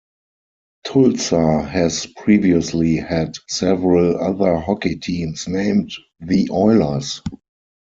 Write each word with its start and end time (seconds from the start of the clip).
Tulsa 0.83 1.61
has 1.61 2.07
previously 2.07 2.95
had 2.95 3.35
several 3.47 4.17
other 4.19 4.57
hockey 4.57 4.95
teams 4.95 5.47
named 5.47 5.93
the 6.19 6.49
Oilers. 6.49 7.21